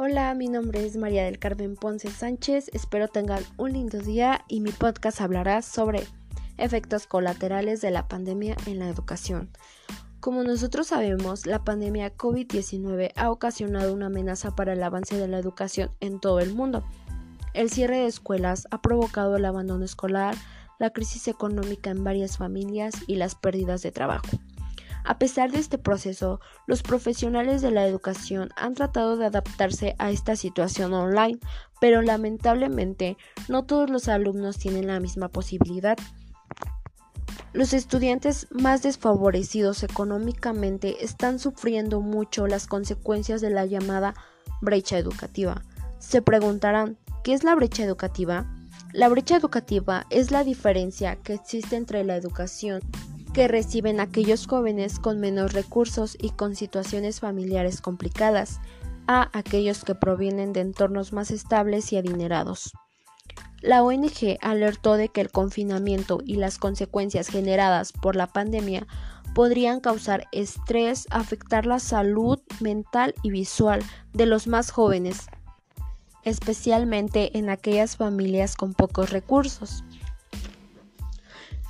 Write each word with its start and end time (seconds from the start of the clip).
Hola, 0.00 0.32
mi 0.34 0.46
nombre 0.46 0.86
es 0.86 0.96
María 0.96 1.24
del 1.24 1.40
Carmen 1.40 1.74
Ponce 1.74 2.08
Sánchez, 2.08 2.70
espero 2.72 3.08
tengan 3.08 3.42
un 3.56 3.72
lindo 3.72 3.98
día 3.98 4.44
y 4.46 4.60
mi 4.60 4.70
podcast 4.70 5.20
hablará 5.20 5.60
sobre 5.60 6.06
efectos 6.56 7.08
colaterales 7.08 7.80
de 7.80 7.90
la 7.90 8.06
pandemia 8.06 8.56
en 8.66 8.78
la 8.78 8.88
educación. 8.88 9.50
Como 10.20 10.44
nosotros 10.44 10.86
sabemos, 10.86 11.46
la 11.46 11.64
pandemia 11.64 12.16
COVID-19 12.16 13.10
ha 13.16 13.28
ocasionado 13.32 13.92
una 13.92 14.06
amenaza 14.06 14.54
para 14.54 14.74
el 14.74 14.84
avance 14.84 15.16
de 15.16 15.26
la 15.26 15.40
educación 15.40 15.90
en 15.98 16.20
todo 16.20 16.38
el 16.38 16.54
mundo. 16.54 16.84
El 17.52 17.68
cierre 17.68 17.96
de 17.96 18.06
escuelas 18.06 18.68
ha 18.70 18.80
provocado 18.80 19.34
el 19.34 19.46
abandono 19.46 19.84
escolar, 19.84 20.36
la 20.78 20.90
crisis 20.90 21.26
económica 21.26 21.90
en 21.90 22.04
varias 22.04 22.38
familias 22.38 22.94
y 23.08 23.16
las 23.16 23.34
pérdidas 23.34 23.82
de 23.82 23.90
trabajo. 23.90 24.28
A 25.08 25.18
pesar 25.18 25.50
de 25.50 25.58
este 25.58 25.78
proceso, 25.78 26.38
los 26.66 26.82
profesionales 26.82 27.62
de 27.62 27.70
la 27.70 27.86
educación 27.86 28.50
han 28.56 28.74
tratado 28.74 29.16
de 29.16 29.24
adaptarse 29.24 29.96
a 29.98 30.10
esta 30.10 30.36
situación 30.36 30.92
online, 30.92 31.38
pero 31.80 32.02
lamentablemente 32.02 33.16
no 33.48 33.64
todos 33.64 33.88
los 33.88 34.08
alumnos 34.08 34.58
tienen 34.58 34.88
la 34.88 35.00
misma 35.00 35.28
posibilidad. 35.28 35.96
Los 37.54 37.72
estudiantes 37.72 38.48
más 38.50 38.82
desfavorecidos 38.82 39.82
económicamente 39.82 41.02
están 41.02 41.38
sufriendo 41.38 42.02
mucho 42.02 42.46
las 42.46 42.66
consecuencias 42.66 43.40
de 43.40 43.48
la 43.48 43.64
llamada 43.64 44.12
brecha 44.60 44.98
educativa. 44.98 45.62
Se 45.98 46.20
preguntarán, 46.20 46.98
¿qué 47.24 47.32
es 47.32 47.44
la 47.44 47.54
brecha 47.54 47.82
educativa? 47.82 48.46
La 48.92 49.08
brecha 49.08 49.36
educativa 49.36 50.04
es 50.10 50.30
la 50.30 50.44
diferencia 50.44 51.16
que 51.16 51.32
existe 51.32 51.76
entre 51.76 52.04
la 52.04 52.14
educación 52.14 52.82
que 53.38 53.46
reciben 53.46 54.00
aquellos 54.00 54.48
jóvenes 54.48 54.98
con 54.98 55.20
menos 55.20 55.52
recursos 55.52 56.16
y 56.20 56.30
con 56.30 56.56
situaciones 56.56 57.20
familiares 57.20 57.80
complicadas, 57.80 58.58
a 59.06 59.30
aquellos 59.32 59.84
que 59.84 59.94
provienen 59.94 60.52
de 60.52 60.58
entornos 60.58 61.12
más 61.12 61.30
estables 61.30 61.92
y 61.92 61.98
adinerados. 61.98 62.72
La 63.62 63.84
ONG 63.84 64.38
alertó 64.40 64.94
de 64.94 65.10
que 65.10 65.20
el 65.20 65.30
confinamiento 65.30 66.18
y 66.24 66.34
las 66.34 66.58
consecuencias 66.58 67.28
generadas 67.28 67.92
por 67.92 68.16
la 68.16 68.26
pandemia 68.26 68.88
podrían 69.36 69.78
causar 69.78 70.26
estrés, 70.32 71.06
afectar 71.10 71.64
la 71.64 71.78
salud 71.78 72.40
mental 72.58 73.14
y 73.22 73.30
visual 73.30 73.84
de 74.14 74.26
los 74.26 74.48
más 74.48 74.72
jóvenes, 74.72 75.28
especialmente 76.24 77.38
en 77.38 77.50
aquellas 77.50 77.96
familias 77.96 78.56
con 78.56 78.74
pocos 78.74 79.10
recursos. 79.10 79.84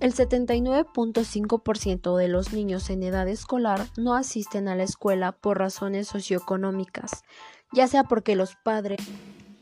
El 0.00 0.12
79.5% 0.14 2.16
de 2.16 2.28
los 2.28 2.52
niños 2.54 2.88
en 2.88 3.02
edad 3.02 3.28
escolar 3.28 3.86
no 3.98 4.14
asisten 4.14 4.66
a 4.66 4.74
la 4.74 4.84
escuela 4.84 5.32
por 5.32 5.58
razones 5.58 6.08
socioeconómicas, 6.08 7.22
ya 7.74 7.86
sea 7.86 8.04
porque 8.04 8.34
los 8.34 8.56
padres 8.56 9.00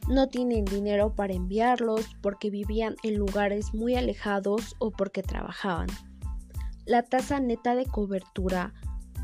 no 0.09 0.29
tienen 0.29 0.65
dinero 0.65 1.17
para 1.17 1.35
enviarlos, 1.35 2.07
porque 2.23 2.51
vivían 2.51 2.95
en 3.03 3.17
lugares 3.17 3.75
muy 3.75 3.97
alejados 3.97 4.77
o 4.79 4.93
porque 4.93 5.25
trabajaban. 5.25 5.89
La 6.87 7.03
tasa 7.03 7.41
neta 7.41 7.75
de 7.75 7.87
cobertura 7.87 8.75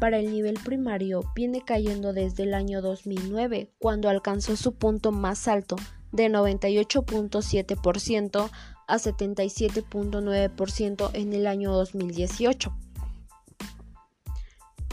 para 0.01 0.19
el 0.19 0.33
nivel 0.33 0.59
primario 0.65 1.23
viene 1.37 1.62
cayendo 1.65 2.12
desde 2.12 2.42
el 2.42 2.55
año 2.55 2.83
2009, 2.83 3.70
cuando 3.79 4.09
alcanzó 4.09 4.57
su 4.57 4.75
punto 4.75 5.12
más 5.12 5.47
alto 5.47 5.77
de 6.11 6.29
98.7% 6.29 8.51
a 8.87 8.97
77.9% 8.97 11.11
en 11.15 11.33
el 11.33 11.47
año 11.47 11.73
2018. 11.73 12.77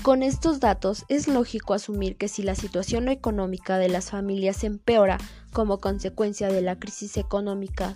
Con 0.04 0.24
estos 0.24 0.60
datos 0.60 1.06
es 1.10 1.28
lógico 1.28 1.76
asumir 1.76 2.18
que 2.18 2.28
si 2.28 2.42
la 2.42 2.56
situación 2.56 3.08
económica 3.08 3.78
de 3.78 3.88
las 3.88 4.10
familias 4.10 4.64
empeora 4.64 5.20
como 5.54 5.80
consecuencia 5.80 6.48
de 6.48 6.64
la 6.64 6.80
crisis 6.80 7.18
económica 7.18 7.94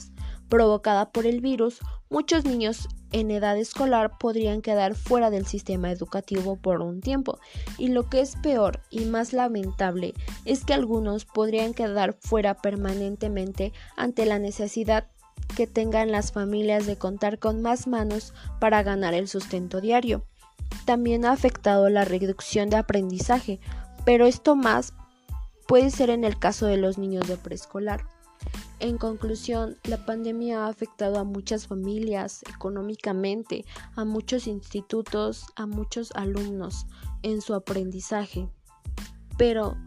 provocada 0.47 1.11
por 1.11 1.25
el 1.25 1.41
virus, 1.41 1.79
muchos 2.11 2.45
niños 2.45 2.87
en 3.11 3.31
edad 3.31 3.57
escolar 3.57 4.17
podrían 4.19 4.61
quedar 4.61 4.93
fuera 4.93 5.29
del 5.29 5.47
sistema 5.47 5.91
educativo 5.91 6.57
por 6.57 6.81
un 6.81 7.01
tiempo. 7.01 7.39
Y 7.77 7.87
lo 7.87 8.07
que 8.09 8.21
es 8.21 8.35
peor 8.35 8.81
y 8.91 9.05
más 9.05 9.33
lamentable 9.33 10.13
es 10.43 10.63
que 10.63 10.73
algunos 10.73 11.25
podrían 11.25 11.73
quedar 11.73 12.17
fuera 12.19 12.55
permanentemente 12.55 13.73
ante 13.97 14.25
la 14.25 14.37
necesidad 14.37 15.07
que 15.55 15.67
tengan 15.67 16.11
las 16.11 16.31
familias 16.31 16.85
de 16.85 16.97
contar 16.97 17.39
con 17.39 17.61
más 17.61 17.87
manos 17.87 18.33
para 18.59 18.83
ganar 18.83 19.13
el 19.13 19.27
sustento 19.27 19.81
diario. 19.81 20.25
También 20.85 21.25
ha 21.25 21.31
afectado 21.31 21.89
la 21.89 22.05
reducción 22.05 22.69
de 22.69 22.77
aprendizaje, 22.77 23.59
pero 24.05 24.25
esto 24.25 24.55
más 24.55 24.93
puede 25.67 25.89
ser 25.89 26.09
en 26.09 26.23
el 26.23 26.37
caso 26.37 26.65
de 26.65 26.77
los 26.77 26.97
niños 26.97 27.27
de 27.27 27.37
preescolar. 27.37 28.05
En 28.79 28.97
conclusión, 28.97 29.77
la 29.85 30.05
pandemia 30.05 30.65
ha 30.65 30.67
afectado 30.67 31.17
a 31.17 31.23
muchas 31.23 31.67
familias 31.67 32.43
económicamente, 32.53 33.65
a 33.95 34.03
muchos 34.03 34.47
institutos, 34.47 35.45
a 35.55 35.65
muchos 35.65 36.11
alumnos 36.13 36.85
en 37.23 37.41
su 37.41 37.53
aprendizaje. 37.53 38.49
Pero 39.37 39.77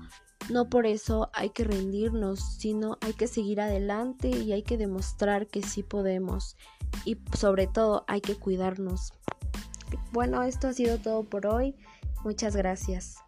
no 0.50 0.68
por 0.68 0.86
eso 0.86 1.30
hay 1.32 1.50
que 1.50 1.64
rendirnos, 1.64 2.40
sino 2.58 2.98
hay 3.00 3.12
que 3.12 3.26
seguir 3.26 3.60
adelante 3.60 4.28
y 4.28 4.52
hay 4.52 4.62
que 4.62 4.78
demostrar 4.78 5.46
que 5.46 5.62
sí 5.62 5.82
podemos. 5.82 6.56
Y 7.04 7.18
sobre 7.36 7.66
todo 7.66 8.04
hay 8.08 8.20
que 8.20 8.34
cuidarnos. 8.34 9.12
Bueno, 10.12 10.42
esto 10.42 10.68
ha 10.68 10.72
sido 10.72 10.98
todo 10.98 11.24
por 11.24 11.46
hoy. 11.46 11.74
Muchas 12.24 12.56
gracias. 12.56 13.27